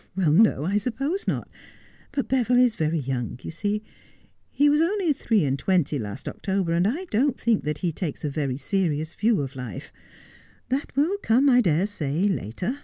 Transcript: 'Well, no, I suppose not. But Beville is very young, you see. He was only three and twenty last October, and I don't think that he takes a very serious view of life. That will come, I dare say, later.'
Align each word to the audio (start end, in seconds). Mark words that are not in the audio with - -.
'Well, 0.16 0.30
no, 0.30 0.64
I 0.64 0.76
suppose 0.76 1.26
not. 1.26 1.50
But 2.12 2.28
Beville 2.28 2.56
is 2.56 2.76
very 2.76 3.00
young, 3.00 3.40
you 3.42 3.50
see. 3.50 3.82
He 4.48 4.68
was 4.70 4.80
only 4.80 5.12
three 5.12 5.44
and 5.44 5.58
twenty 5.58 5.98
last 5.98 6.28
October, 6.28 6.70
and 6.72 6.86
I 6.86 7.06
don't 7.06 7.36
think 7.36 7.64
that 7.64 7.78
he 7.78 7.90
takes 7.90 8.24
a 8.24 8.30
very 8.30 8.56
serious 8.58 9.12
view 9.12 9.40
of 9.40 9.56
life. 9.56 9.92
That 10.68 10.94
will 10.94 11.16
come, 11.20 11.48
I 11.50 11.62
dare 11.62 11.88
say, 11.88 12.28
later.' 12.28 12.78